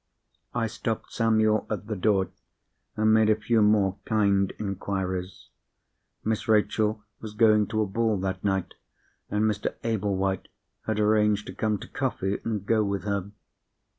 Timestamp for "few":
3.35-3.61